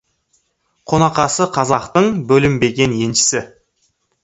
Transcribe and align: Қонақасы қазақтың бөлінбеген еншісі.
Қонақасы 0.93 1.47
қазақтың 1.59 2.09
бөлінбеген 2.33 2.99
еншісі. 3.07 3.45